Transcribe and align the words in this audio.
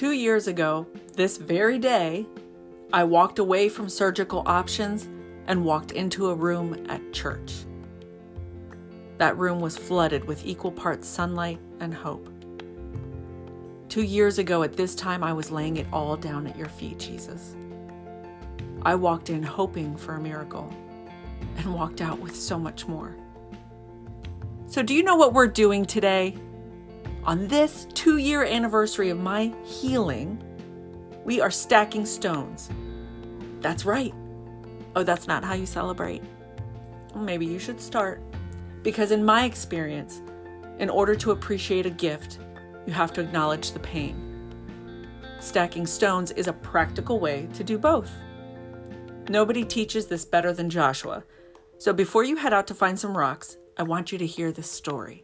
Two 0.00 0.12
years 0.12 0.46
ago, 0.46 0.86
this 1.12 1.36
very 1.36 1.78
day, 1.78 2.26
I 2.90 3.04
walked 3.04 3.38
away 3.38 3.68
from 3.68 3.90
surgical 3.90 4.42
options 4.46 5.10
and 5.46 5.62
walked 5.62 5.92
into 5.92 6.30
a 6.30 6.34
room 6.34 6.86
at 6.88 7.12
church. 7.12 7.52
That 9.18 9.36
room 9.36 9.60
was 9.60 9.76
flooded 9.76 10.24
with 10.24 10.46
equal 10.46 10.72
parts 10.72 11.06
sunlight 11.06 11.60
and 11.80 11.92
hope. 11.92 12.30
Two 13.90 14.02
years 14.02 14.38
ago, 14.38 14.62
at 14.62 14.74
this 14.74 14.94
time, 14.94 15.22
I 15.22 15.34
was 15.34 15.50
laying 15.50 15.76
it 15.76 15.86
all 15.92 16.16
down 16.16 16.46
at 16.46 16.56
your 16.56 16.70
feet, 16.70 16.98
Jesus. 16.98 17.54
I 18.80 18.94
walked 18.94 19.28
in 19.28 19.42
hoping 19.42 19.98
for 19.98 20.14
a 20.14 20.20
miracle 20.22 20.74
and 21.58 21.74
walked 21.74 22.00
out 22.00 22.18
with 22.20 22.34
so 22.34 22.58
much 22.58 22.88
more. 22.88 23.14
So, 24.66 24.82
do 24.82 24.94
you 24.94 25.02
know 25.02 25.16
what 25.16 25.34
we're 25.34 25.46
doing 25.46 25.84
today? 25.84 26.36
On 27.24 27.46
this 27.48 27.86
two 27.92 28.16
year 28.16 28.44
anniversary 28.44 29.10
of 29.10 29.20
my 29.20 29.54
healing, 29.62 30.42
we 31.24 31.40
are 31.40 31.50
stacking 31.50 32.06
stones. 32.06 32.70
That's 33.60 33.84
right. 33.84 34.14
Oh, 34.96 35.02
that's 35.02 35.26
not 35.26 35.44
how 35.44 35.52
you 35.52 35.66
celebrate. 35.66 36.22
Maybe 37.14 37.44
you 37.44 37.58
should 37.58 37.80
start. 37.80 38.22
Because, 38.82 39.10
in 39.10 39.22
my 39.22 39.44
experience, 39.44 40.22
in 40.78 40.88
order 40.88 41.14
to 41.16 41.32
appreciate 41.32 41.84
a 41.84 41.90
gift, 41.90 42.38
you 42.86 42.92
have 42.94 43.12
to 43.12 43.20
acknowledge 43.20 43.72
the 43.72 43.80
pain. 43.80 44.26
Stacking 45.40 45.86
stones 45.86 46.30
is 46.32 46.48
a 46.48 46.54
practical 46.54 47.20
way 47.20 47.48
to 47.52 47.62
do 47.62 47.78
both. 47.78 48.10
Nobody 49.28 49.64
teaches 49.64 50.06
this 50.06 50.24
better 50.24 50.54
than 50.54 50.70
Joshua. 50.70 51.22
So 51.76 51.92
before 51.92 52.24
you 52.24 52.36
head 52.36 52.54
out 52.54 52.66
to 52.68 52.74
find 52.74 52.98
some 52.98 53.16
rocks, 53.16 53.58
I 53.76 53.82
want 53.82 54.10
you 54.10 54.18
to 54.18 54.26
hear 54.26 54.52
this 54.52 54.70
story. 54.70 55.22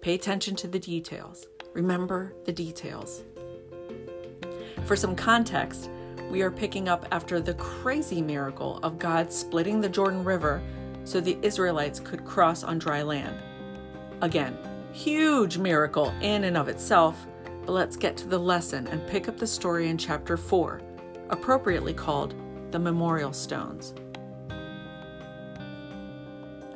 Pay 0.00 0.14
attention 0.14 0.54
to 0.56 0.68
the 0.68 0.78
details. 0.78 1.48
Remember 1.72 2.32
the 2.44 2.52
details. 2.52 3.24
For 4.84 4.94
some 4.94 5.16
context, 5.16 5.90
we 6.30 6.40
are 6.42 6.52
picking 6.52 6.88
up 6.88 7.06
after 7.10 7.40
the 7.40 7.54
crazy 7.54 8.22
miracle 8.22 8.78
of 8.84 8.98
God 8.98 9.32
splitting 9.32 9.80
the 9.80 9.88
Jordan 9.88 10.22
River 10.22 10.62
so 11.02 11.20
the 11.20 11.38
Israelites 11.42 11.98
could 11.98 12.24
cross 12.24 12.62
on 12.62 12.78
dry 12.78 13.02
land. 13.02 13.42
Again, 14.20 14.56
huge 14.92 15.58
miracle 15.58 16.14
in 16.20 16.44
and 16.44 16.56
of 16.56 16.68
itself, 16.68 17.26
but 17.66 17.72
let's 17.72 17.96
get 17.96 18.16
to 18.18 18.28
the 18.28 18.38
lesson 18.38 18.86
and 18.86 19.06
pick 19.08 19.28
up 19.28 19.36
the 19.36 19.46
story 19.46 19.88
in 19.88 19.98
chapter 19.98 20.36
4, 20.36 20.80
appropriately 21.30 21.92
called 21.92 22.34
the 22.70 22.78
Memorial 22.78 23.32
Stones. 23.32 23.94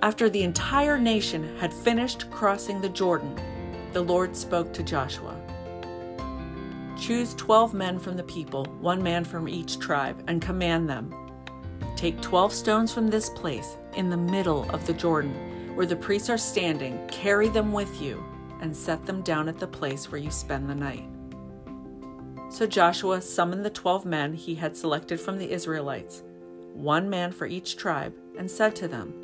After 0.03 0.29
the 0.29 0.43
entire 0.43 0.99
nation 0.99 1.57
had 1.59 1.73
finished 1.73 2.29
crossing 2.33 2.81
the 2.81 2.89
Jordan, 2.89 3.39
the 3.93 4.03
Lord 4.03 4.37
spoke 4.37 4.73
to 4.73 4.83
Joshua. 4.83 5.41
Choose 6.99 7.37
12 7.37 7.73
men 7.73 8.01
from 8.01 8.17
the 8.17 8.25
people, 8.25 8.65
one 8.81 9.01
man 9.01 9.25
from 9.25 9.49
each 9.49 9.79
tribe, 9.79 10.21
and 10.27 10.43
command 10.43 10.91
them. 10.91 11.15
Take 11.95 12.21
12 12.21 12.53
stones 12.53 12.93
from 12.93 13.07
this 13.07 13.31
place, 13.31 13.77
in 13.95 14.11
the 14.11 14.17
middle 14.17 14.69
of 14.71 14.85
the 14.89 14.93
Jordan, 14.93 15.77
where 15.77 15.87
the 15.87 15.95
priests 15.95 16.29
are 16.29 16.39
standing, 16.39 17.07
carry 17.07 17.49
them 17.49 17.73
with 17.73 18.03
you, 18.03 18.25
and 18.61 18.77
set 18.77 19.07
them 19.07 19.23
down 19.23 19.49
at 19.49 19.61
the 19.61 19.69
place 19.69 20.11
where 20.11 20.21
you 20.21 20.33
spend 20.33 20.69
the 20.69 20.75
night. 20.75 21.09
So 22.51 22.67
Joshua 22.67 23.23
summoned 23.23 23.65
the 23.65 23.71
12 23.71 24.05
men 24.05 24.33
he 24.35 24.57
had 24.57 24.77
selected 24.77 25.21
from 25.21 25.39
the 25.39 25.53
Israelites, 25.53 26.25
one 26.73 27.09
man 27.09 27.31
for 27.31 27.47
each 27.47 27.77
tribe, 27.77 28.15
and 28.37 28.51
said 28.51 28.75
to 28.77 28.89
them, 28.89 29.15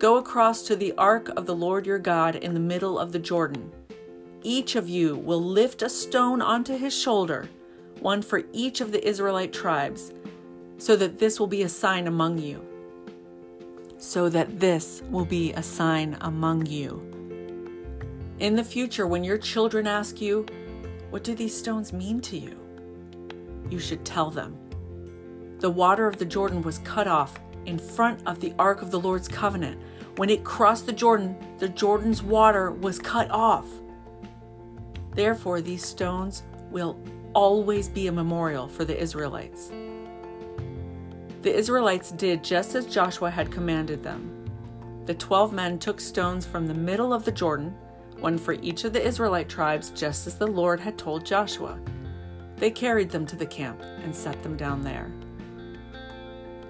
Go 0.00 0.16
across 0.16 0.62
to 0.62 0.76
the 0.76 0.94
ark 0.96 1.28
of 1.36 1.44
the 1.44 1.54
Lord 1.54 1.84
your 1.84 1.98
God 1.98 2.34
in 2.34 2.54
the 2.54 2.58
middle 2.58 2.98
of 2.98 3.12
the 3.12 3.18
Jordan. 3.18 3.70
Each 4.42 4.74
of 4.74 4.88
you 4.88 5.14
will 5.14 5.42
lift 5.42 5.82
a 5.82 5.90
stone 5.90 6.40
onto 6.40 6.78
his 6.78 6.98
shoulder, 6.98 7.50
one 7.98 8.22
for 8.22 8.42
each 8.54 8.80
of 8.80 8.92
the 8.92 9.06
Israelite 9.06 9.52
tribes, 9.52 10.14
so 10.78 10.96
that 10.96 11.18
this 11.18 11.38
will 11.38 11.46
be 11.46 11.64
a 11.64 11.68
sign 11.68 12.06
among 12.06 12.38
you. 12.38 12.66
So 13.98 14.30
that 14.30 14.58
this 14.58 15.02
will 15.10 15.26
be 15.26 15.52
a 15.52 15.62
sign 15.62 16.16
among 16.22 16.64
you. 16.64 17.02
In 18.38 18.56
the 18.56 18.64
future, 18.64 19.06
when 19.06 19.22
your 19.22 19.36
children 19.36 19.86
ask 19.86 20.18
you, 20.18 20.46
What 21.10 21.24
do 21.24 21.34
these 21.34 21.54
stones 21.54 21.92
mean 21.92 22.22
to 22.22 22.38
you? 22.38 22.56
you 23.68 23.78
should 23.78 24.06
tell 24.06 24.30
them. 24.30 24.56
The 25.58 25.68
water 25.68 26.06
of 26.06 26.16
the 26.16 26.24
Jordan 26.24 26.62
was 26.62 26.78
cut 26.78 27.06
off 27.06 27.38
in 27.66 27.78
front 27.78 28.26
of 28.26 28.40
the 28.40 28.54
Ark 28.58 28.80
of 28.80 28.90
the 28.90 28.98
Lord's 28.98 29.28
covenant. 29.28 29.78
When 30.16 30.30
it 30.30 30.44
crossed 30.44 30.86
the 30.86 30.92
Jordan, 30.92 31.36
the 31.58 31.68
Jordan's 31.68 32.22
water 32.22 32.70
was 32.70 32.98
cut 32.98 33.30
off. 33.30 33.66
Therefore, 35.14 35.60
these 35.60 35.84
stones 35.84 36.42
will 36.70 36.98
always 37.32 37.88
be 37.88 38.06
a 38.06 38.12
memorial 38.12 38.68
for 38.68 38.84
the 38.84 39.00
Israelites. 39.00 39.70
The 41.42 41.54
Israelites 41.54 42.10
did 42.10 42.44
just 42.44 42.74
as 42.74 42.86
Joshua 42.86 43.30
had 43.30 43.50
commanded 43.50 44.02
them. 44.02 44.36
The 45.06 45.14
twelve 45.14 45.52
men 45.52 45.78
took 45.78 46.00
stones 46.00 46.44
from 46.44 46.66
the 46.66 46.74
middle 46.74 47.12
of 47.12 47.24
the 47.24 47.32
Jordan, 47.32 47.74
one 48.18 48.36
for 48.36 48.52
each 48.54 48.84
of 48.84 48.92
the 48.92 49.04
Israelite 49.04 49.48
tribes, 49.48 49.90
just 49.90 50.26
as 50.26 50.36
the 50.36 50.46
Lord 50.46 50.80
had 50.80 50.98
told 50.98 51.24
Joshua. 51.24 51.80
They 52.56 52.70
carried 52.70 53.10
them 53.10 53.24
to 53.26 53.36
the 53.36 53.46
camp 53.46 53.80
and 54.02 54.14
set 54.14 54.42
them 54.42 54.56
down 54.56 54.82
there. 54.82 55.10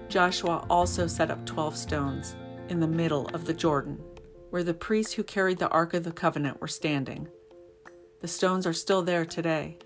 Joshua 0.07 0.65
also 0.69 1.07
set 1.07 1.29
up 1.29 1.45
12 1.45 1.75
stones 1.75 2.35
in 2.71 2.79
the 2.79 2.87
middle 2.87 3.27
of 3.33 3.45
the 3.45 3.53
Jordan, 3.53 4.01
where 4.49 4.63
the 4.63 4.73
priests 4.73 5.13
who 5.13 5.23
carried 5.23 5.59
the 5.59 5.67
Ark 5.69 5.93
of 5.93 6.05
the 6.05 6.11
Covenant 6.11 6.61
were 6.61 6.69
standing. 6.69 7.27
The 8.21 8.29
stones 8.29 8.65
are 8.65 8.71
still 8.71 9.01
there 9.01 9.25
today. 9.25 9.77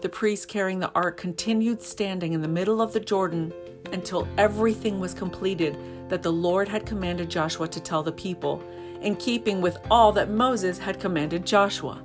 The 0.00 0.08
priests 0.08 0.46
carrying 0.46 0.78
the 0.78 0.90
ark 0.94 1.18
continued 1.18 1.82
standing 1.82 2.32
in 2.32 2.40
the 2.40 2.48
middle 2.48 2.80
of 2.80 2.94
the 2.94 3.00
Jordan 3.00 3.52
until 3.92 4.26
everything 4.38 4.98
was 4.98 5.12
completed 5.12 5.76
that 6.08 6.22
the 6.22 6.32
Lord 6.32 6.68
had 6.68 6.86
commanded 6.86 7.28
Joshua 7.28 7.68
to 7.68 7.80
tell 7.80 8.02
the 8.02 8.12
people, 8.12 8.62
in 9.02 9.14
keeping 9.16 9.60
with 9.60 9.76
all 9.90 10.10
that 10.12 10.30
Moses 10.30 10.78
had 10.78 11.00
commanded 11.00 11.44
Joshua. 11.44 12.02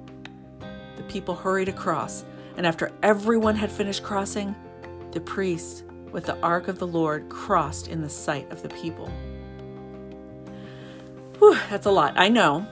The 0.98 1.04
people 1.04 1.36
hurried 1.36 1.70
across, 1.70 2.26
and 2.58 2.66
after 2.66 2.92
everyone 3.02 3.56
had 3.56 3.72
finished 3.72 4.04
crossing, 4.04 4.56
the 5.12 5.22
priests 5.22 5.84
with 6.12 6.26
the 6.26 6.40
ark 6.42 6.68
of 6.68 6.80
the 6.80 6.88
Lord 6.88 7.30
crossed 7.30 7.88
in 7.88 8.02
the 8.02 8.10
sight 8.10 8.52
of 8.52 8.62
the 8.62 8.70
people. 8.70 9.10
Whew, 11.40 11.58
that's 11.70 11.86
a 11.86 11.92
lot, 11.92 12.14
I 12.16 12.30
know. 12.30 12.66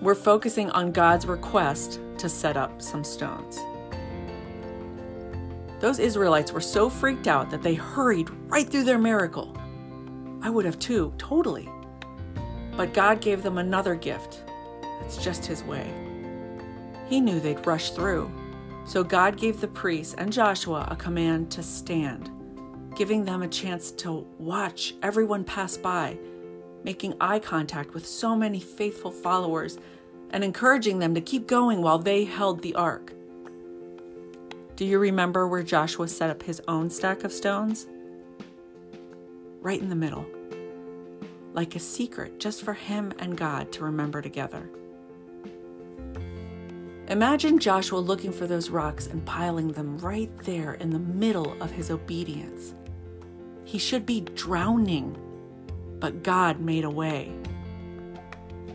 We're 0.00 0.14
focusing 0.14 0.70
on 0.70 0.92
God's 0.92 1.26
request 1.26 2.00
to 2.18 2.28
set 2.28 2.56
up 2.56 2.80
some 2.80 3.04
stones. 3.04 3.58
Those 5.80 5.98
Israelites 5.98 6.52
were 6.52 6.60
so 6.60 6.88
freaked 6.88 7.26
out 7.26 7.50
that 7.50 7.62
they 7.62 7.74
hurried 7.74 8.30
right 8.48 8.68
through 8.68 8.84
their 8.84 8.98
miracle. 8.98 9.56
I 10.42 10.48
would 10.48 10.64
have 10.64 10.78
too, 10.78 11.12
totally. 11.18 11.68
But 12.76 12.94
God 12.94 13.20
gave 13.20 13.42
them 13.42 13.58
another 13.58 13.94
gift. 13.94 14.42
That's 15.00 15.22
just 15.22 15.44
His 15.44 15.62
way. 15.64 15.90
He 17.08 17.20
knew 17.20 17.40
they'd 17.40 17.66
rush 17.66 17.90
through, 17.90 18.30
so 18.84 19.04
God 19.04 19.36
gave 19.36 19.60
the 19.60 19.68
priests 19.68 20.14
and 20.14 20.32
Joshua 20.32 20.88
a 20.90 20.96
command 20.96 21.50
to 21.52 21.62
stand 21.62 22.30
giving 22.96 23.26
them 23.26 23.42
a 23.42 23.48
chance 23.48 23.90
to 23.92 24.26
watch 24.38 24.94
everyone 25.02 25.44
pass 25.44 25.76
by, 25.76 26.18
making 26.86 27.14
eye 27.20 27.40
contact 27.40 27.92
with 27.92 28.06
so 28.06 28.36
many 28.36 28.60
faithful 28.60 29.10
followers, 29.10 29.76
and 30.30 30.44
encouraging 30.44 31.00
them 31.00 31.14
to 31.14 31.20
keep 31.20 31.48
going 31.48 31.82
while 31.82 31.98
they 31.98 32.24
held 32.24 32.62
the 32.62 32.74
ark. 32.76 33.12
Do 34.76 34.84
you 34.84 35.00
remember 35.00 35.48
where 35.48 35.64
Joshua 35.64 36.06
set 36.06 36.30
up 36.30 36.44
his 36.44 36.62
own 36.68 36.88
stack 36.88 37.24
of 37.24 37.32
stones? 37.32 37.88
Right 39.60 39.80
in 39.80 39.88
the 39.88 39.96
middle, 39.96 40.26
like 41.54 41.74
a 41.74 41.80
secret 41.80 42.38
just 42.38 42.62
for 42.62 42.74
him 42.74 43.12
and 43.18 43.36
God 43.36 43.72
to 43.72 43.84
remember 43.84 44.22
together. 44.22 44.70
Imagine 47.08 47.58
Joshua 47.58 47.98
looking 47.98 48.32
for 48.32 48.46
those 48.46 48.70
rocks 48.70 49.08
and 49.08 49.24
piling 49.24 49.72
them 49.72 49.98
right 49.98 50.30
there 50.44 50.74
in 50.74 50.90
the 50.90 51.00
middle 51.00 51.60
of 51.60 51.72
his 51.72 51.90
obedience. 51.90 52.74
He 53.64 53.78
should 53.78 54.06
be 54.06 54.20
drowning, 54.20 55.16
but 55.98 56.22
God 56.22 56.60
made 56.60 56.84
a 56.84 56.90
way. 56.90 57.32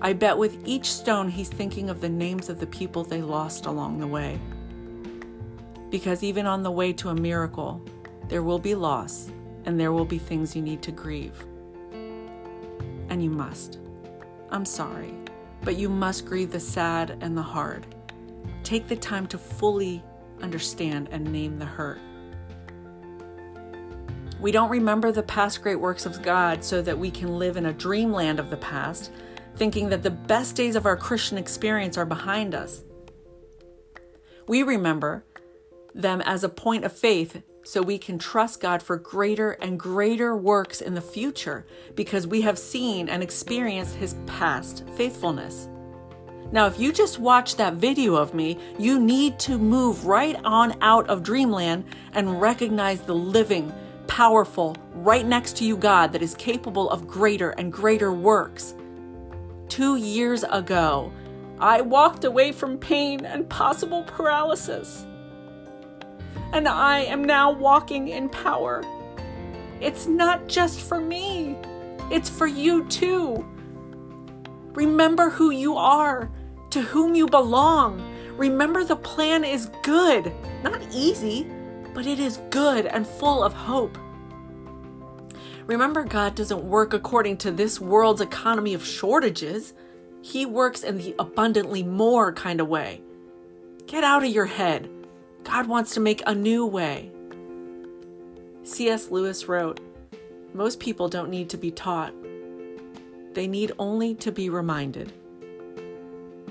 I 0.02 0.14
bet 0.14 0.38
with 0.38 0.58
each 0.66 0.92
stone 0.92 1.30
he's 1.30 1.50
thinking 1.50 1.90
of 1.90 2.02
the 2.02 2.10
names 2.10 2.50
of 2.50 2.60
the 2.60 2.68
people 2.68 3.04
they 3.04 3.22
lost 3.22 3.68
along 3.68 4.00
the 4.00 4.08
way. 4.08 4.40
Because 5.92 6.24
even 6.24 6.48
on 6.48 6.64
the 6.64 6.72
way 6.72 6.92
to 6.94 7.10
a 7.10 7.16
miracle, 7.16 7.84
there 8.28 8.42
will 8.42 8.60
be 8.60 8.74
loss 8.74 9.30
and 9.66 9.80
there 9.80 9.92
will 9.92 10.06
be 10.06 10.18
things 10.18 10.56
you 10.56 10.62
need 10.62 10.82
to 10.82 10.92
grieve. 10.92 11.46
And 13.10 13.24
you 13.24 13.30
must. 13.30 13.78
I'm 14.50 14.66
sorry, 14.66 15.14
but 15.64 15.76
you 15.76 15.90
must 15.90 16.26
grieve 16.26 16.52
the 16.52 16.60
sad 16.60 17.18
and 17.22 17.38
the 17.38 17.42
hard. 17.42 17.86
Take 18.64 18.88
the 18.88 18.96
time 18.96 19.28
to 19.28 19.38
fully 19.38 20.04
understand 20.42 21.10
and 21.12 21.32
name 21.32 21.60
the 21.60 21.66
hurt. 21.66 22.00
We 24.42 24.52
don't 24.52 24.72
remember 24.72 25.12
the 25.12 25.22
past 25.22 25.62
great 25.62 25.80
works 25.80 26.08
of 26.08 26.24
God 26.24 26.64
so 26.64 26.82
that 26.82 26.98
we 26.98 27.12
can 27.12 27.38
live 27.38 27.58
in 27.58 27.68
a 27.68 27.74
dreamland 27.74 28.40
of 28.40 28.50
the 28.50 28.58
past, 28.58 29.12
thinking 29.56 29.90
that 29.90 30.02
the 30.02 30.10
best 30.10 30.56
days 30.56 30.76
of 30.76 30.88
our 30.88 30.98
Christian 30.98 31.38
experience 31.38 31.96
are 31.96 32.08
behind 32.08 32.56
us. 32.56 32.84
We 34.48 34.64
remember 34.64 35.24
them 35.94 36.22
as 36.22 36.44
a 36.44 36.50
point 36.50 36.86
of 36.86 36.92
faith 36.92 37.44
so 37.64 37.84
we 37.84 38.00
can 38.00 38.18
trust 38.18 38.60
God 38.60 38.82
for 38.82 38.98
greater 38.98 39.52
and 39.52 39.80
greater 39.80 40.36
works 40.36 40.82
in 40.82 40.96
the 40.96 41.02
future 41.02 41.68
because 41.94 42.26
we 42.26 42.42
have 42.42 42.58
seen 42.58 43.10
and 43.10 43.22
experienced 43.22 43.94
His 43.94 44.16
past 44.26 44.84
faithfulness. 44.96 45.70
Now, 46.52 46.66
if 46.66 46.80
you 46.80 46.92
just 46.92 47.20
watched 47.20 47.58
that 47.58 47.76
video 47.76 48.16
of 48.16 48.34
me, 48.34 48.58
you 48.80 49.00
need 49.00 49.38
to 49.40 49.60
move 49.60 50.06
right 50.06 50.36
on 50.44 50.76
out 50.82 51.08
of 51.10 51.22
dreamland 51.22 51.86
and 52.14 52.42
recognize 52.42 53.02
the 53.02 53.16
living, 53.16 53.72
powerful, 54.22 54.78
right 54.94 55.26
next 55.26 55.58
to 55.58 55.66
you 55.66 55.76
God 55.76 56.14
that 56.14 56.22
is 56.22 56.36
capable 56.36 56.92
of 56.92 57.08
greater 57.08 57.50
and 57.58 57.74
greater 57.74 58.14
works. 58.14 58.76
Two 59.68 59.96
years 59.96 60.44
ago, 60.44 61.12
I 61.60 61.82
walked 61.82 62.24
away 62.24 62.52
from 62.52 62.78
pain 62.78 63.26
and 63.26 63.50
possible 63.50 64.04
paralysis. 64.04 65.08
And 66.54 66.68
I 66.68 67.00
am 67.00 67.24
now 67.24 67.52
walking 67.52 68.10
in 68.10 68.30
power. 68.30 68.84
It's 69.80 70.06
not 70.06 70.48
just 70.48 70.82
for 70.82 71.00
me, 71.00 71.58
it's 72.12 72.30
for 72.30 72.46
you 72.46 72.86
too. 72.90 73.44
Remember 74.76 75.32
who 75.32 75.50
you 75.50 75.78
are 75.78 76.30
to 76.70 76.82
whom 76.82 77.16
you 77.16 77.26
belong. 77.26 78.00
Remember, 78.38 78.84
the 78.84 78.98
plan 78.98 79.44
is 79.44 79.72
good, 79.82 80.32
not 80.62 80.80
easy, 80.94 81.48
but 81.96 82.06
it 82.06 82.20
is 82.20 82.38
good 82.52 82.86
and 82.86 83.08
full 83.08 83.44
of 83.44 83.54
hope. 83.54 83.98
Remember, 85.68 86.04
God 86.04 86.36
doesn't 86.36 86.64
work 86.64 86.94
according 86.94 87.38
to 87.38 87.52
this 87.52 87.80
world's 87.80 88.22
economy 88.22 88.74
of 88.74 88.86
shortages. 88.86 89.74
He 90.22 90.46
works 90.46 90.84
in 90.84 90.98
the 90.98 91.16
abundantly 91.20 91.84
more 91.84 92.34
kind 92.34 92.60
of 92.60 92.68
way. 92.68 93.02
Get 93.88 94.04
out 94.04 94.24
of 94.24 94.30
your 94.30 94.46
head. 94.46 94.90
God 95.44 95.68
wants 95.68 95.94
to 95.96 96.00
make 96.00 96.22
a 96.26 96.36
new 96.36 96.66
way. 96.66 97.12
C.S. 98.64 99.10
Lewis 99.10 99.48
wrote 99.48 99.80
Most 100.54 100.80
people 100.80 101.10
don't 101.10 101.30
need 101.30 101.50
to 101.50 101.58
be 101.58 101.72
taught, 101.72 102.14
they 103.34 103.48
need 103.48 103.72
only 103.80 104.16
to 104.16 104.32
be 104.32 104.50
reminded. 104.50 105.14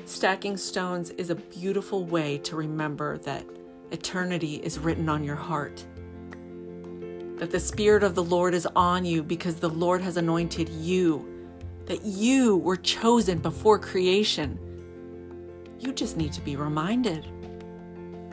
Stacking 0.07 0.57
stones 0.57 1.11
is 1.11 1.31
a 1.31 1.37
beautiful 1.37 2.05
way 2.05 2.39
to 2.39 2.57
remember 2.57 3.19
that 3.19 3.45
eternity 3.93 4.57
is 4.57 4.79
written 4.79 5.09
on 5.09 5.23
your 5.23 5.37
heart. 5.37 5.85
That 7.41 7.51
the 7.51 7.59
Spirit 7.59 8.03
of 8.03 8.15
the 8.15 8.23
Lord 8.23 8.53
is 8.53 8.69
on 8.77 9.07
you 9.07 9.23
because 9.23 9.55
the 9.55 9.71
Lord 9.71 10.03
has 10.03 10.19
anointed 10.19 10.69
you. 10.69 11.27
That 11.87 12.05
you 12.05 12.59
were 12.59 12.77
chosen 12.77 13.39
before 13.39 13.79
creation. 13.79 14.59
You 15.79 15.95
just 15.95 16.19
need 16.19 16.35
to 16.35 16.43
be 16.43 16.57
reminded. 16.57 17.27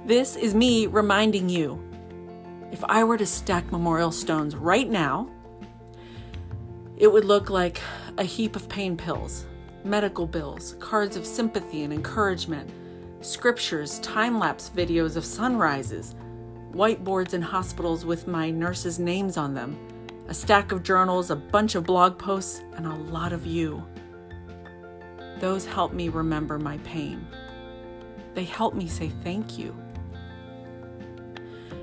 This 0.06 0.36
is 0.36 0.54
me 0.54 0.88
reminding 0.88 1.48
you. 1.48 1.81
If 2.74 2.83
I 2.83 3.06
were 3.06 3.18
to 3.18 3.25
stack 3.25 3.71
memorial 3.71 4.12
stones 4.12 4.57
right 4.57 4.89
now, 4.89 5.30
it 6.98 7.10
would 7.10 7.24
look 7.24 7.50
like 7.50 7.80
a 8.18 8.25
heap 8.25 8.57
of 8.57 8.68
pain 8.68 8.98
pills 8.98 9.45
medical 9.86 10.27
bills, 10.27 10.75
cards 10.81 11.15
of 11.15 11.25
sympathy 11.25 11.83
and 11.83 11.94
encouragement, 11.94 12.69
scriptures, 13.21 14.00
time 14.00 14.38
lapse 14.38 14.69
videos 14.75 15.15
of 15.15 15.24
sunrises, 15.24 16.13
whiteboards 16.71 17.33
in 17.33 17.41
hospitals 17.41 18.05
with 18.05 18.27
my 18.27 18.49
nurses' 18.49 18.99
names 18.99 19.37
on 19.37 19.53
them, 19.53 19.77
a 20.27 20.33
stack 20.33 20.71
of 20.71 20.83
journals, 20.83 21.29
a 21.29 21.35
bunch 21.35 21.75
of 21.75 21.85
blog 21.85 22.17
posts, 22.17 22.63
and 22.75 22.85
a 22.85 22.95
lot 22.95 23.33
of 23.33 23.45
you. 23.45 23.83
Those 25.39 25.65
help 25.65 25.93
me 25.93 26.09
remember 26.09 26.57
my 26.57 26.77
pain. 26.79 27.25
They 28.33 28.43
help 28.43 28.73
me 28.73 28.87
say 28.87 29.09
thank 29.23 29.57
you. 29.57 29.75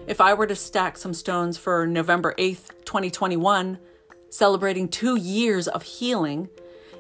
If 0.07 0.21
I 0.21 0.35
were 0.35 0.47
to 0.47 0.57
stack 0.57 0.99
some 0.99 1.15
stones 1.15 1.57
for 1.57 1.87
November 1.87 2.35
8th, 2.39 2.69
2021, 2.85 3.79
celebrating 4.29 4.89
two 4.89 5.17
years 5.17 5.67
of 5.67 5.83
healing, 5.83 6.49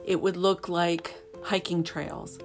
it 0.05 0.21
would 0.21 0.37
look 0.37 0.69
like 0.69 1.15
hiking 1.43 1.85
trails, 1.85 2.39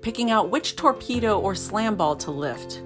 picking 0.00 0.30
out 0.30 0.50
which 0.50 0.74
torpedo 0.74 1.38
or 1.38 1.54
slam 1.54 1.94
ball 1.94 2.16
to 2.16 2.30
lift, 2.30 2.82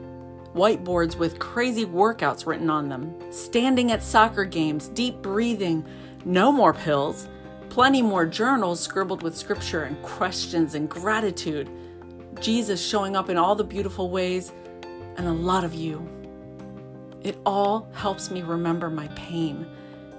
whiteboards 0.56 1.16
with 1.16 1.38
crazy 1.38 1.84
workouts 1.84 2.46
written 2.46 2.70
on 2.70 2.88
them, 2.88 3.14
standing 3.30 3.92
at 3.92 4.02
soccer 4.02 4.44
games, 4.44 4.88
deep 4.88 5.20
breathing, 5.20 5.84
no 6.24 6.50
more 6.50 6.72
pills, 6.72 7.28
plenty 7.68 8.00
more 8.00 8.24
journals 8.24 8.80
scribbled 8.80 9.22
with 9.22 9.36
scripture 9.36 9.82
and 9.82 10.00
questions 10.02 10.74
and 10.74 10.88
gratitude, 10.88 11.70
Jesus 12.40 12.84
showing 12.84 13.14
up 13.14 13.28
in 13.28 13.36
all 13.36 13.54
the 13.54 13.64
beautiful 13.64 14.10
ways, 14.10 14.52
and 15.16 15.28
a 15.28 15.32
lot 15.32 15.62
of 15.62 15.74
you. 15.74 16.08
It 17.22 17.36
all 17.44 17.88
helps 17.92 18.30
me 18.30 18.42
remember 18.42 18.88
my 18.88 19.08
pain, 19.08 19.66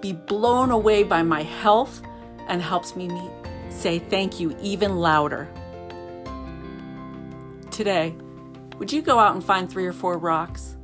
be 0.01 0.13
blown 0.13 0.69
away 0.69 1.03
by 1.03 1.23
my 1.23 1.41
health, 1.41 2.01
and 2.47 2.61
helps 2.61 2.95
me 2.95 3.09
say 3.69 3.97
thank 3.99 4.39
you 4.39 4.55
even 4.61 4.97
louder. 4.97 5.47
Today, 7.71 8.15
would 8.79 8.91
you 8.91 9.01
go 9.01 9.17
out 9.19 9.33
and 9.33 9.43
find 9.43 9.69
three 9.69 9.85
or 9.85 9.93
four 9.93 10.17
rocks? 10.17 10.77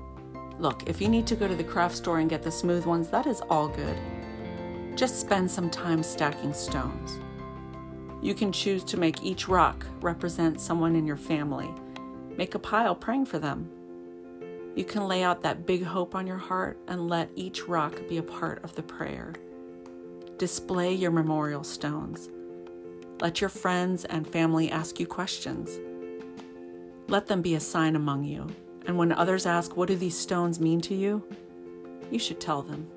Look, 0.60 0.90
if 0.90 1.02
you 1.02 1.08
need 1.08 1.28
to 1.28 1.36
go 1.36 1.48
to 1.48 1.56
the 1.56 1.64
craft 1.64 1.96
store 1.96 2.20
and 2.20 2.30
get 2.30 2.44
the 2.44 2.52
smooth 2.52 2.86
ones, 2.86 3.10
that 3.10 3.28
is 3.28 3.42
all 3.50 3.68
good. 3.68 3.98
Just 4.96 5.20
spend 5.20 5.50
some 5.50 5.70
time 5.70 6.04
stacking 6.04 6.54
stones. 6.54 7.20
You 8.22 8.34
can 8.34 8.52
choose 8.52 8.84
to 8.86 8.98
make 8.98 9.24
each 9.24 9.48
rock 9.48 9.86
represent 10.02 10.62
someone 10.62 10.96
in 10.96 11.06
your 11.06 11.18
family. 11.18 11.70
Make 12.38 12.56
a 12.56 12.60
pile 12.60 12.96
praying 12.96 13.26
for 13.26 13.38
them. 13.38 13.70
You 14.76 14.86
can 14.86 15.08
lay 15.08 15.22
out 15.24 15.42
that 15.42 15.66
big 15.68 15.84
hope 15.84 16.16
on 16.16 16.26
your 16.26 16.38
heart 16.38 16.80
and 16.88 17.10
let 17.10 17.30
each 17.36 17.68
rock 17.68 18.08
be 18.08 18.18
a 18.18 18.24
part 18.24 18.64
of 18.64 18.74
the 18.76 18.82
prayer. 18.82 19.34
Display 20.38 20.94
your 20.94 21.12
memorial 21.12 21.64
stones. 21.64 22.30
Let 23.20 23.40
your 23.40 23.52
friends 23.52 24.06
and 24.06 24.28
family 24.28 24.72
ask 24.72 25.00
you 25.00 25.06
questions. 25.06 25.80
Let 27.14 27.28
them 27.28 27.44
be 27.44 27.54
a 27.54 27.60
sign 27.60 27.96
among 27.96 28.24
you. 28.24 28.48
And 28.88 28.98
when 28.98 29.12
others 29.12 29.46
ask, 29.46 29.78
What 29.78 29.88
do 29.88 29.96
these 29.96 30.18
stones 30.18 30.60
mean 30.60 30.82
to 30.82 30.96
you? 30.96 31.24
you 32.10 32.18
should 32.18 32.42
tell 32.42 32.64
them. 32.64 32.88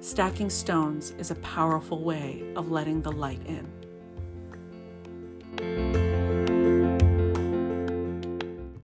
Stacking 0.00 0.50
stones 0.50 1.12
is 1.18 1.30
a 1.30 1.36
powerful 1.36 2.02
way 2.02 2.42
of 2.56 2.72
letting 2.72 3.00
the 3.00 3.12
light 3.12 3.40
in. 3.46 3.77